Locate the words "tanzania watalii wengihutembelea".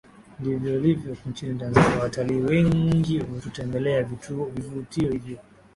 1.59-4.03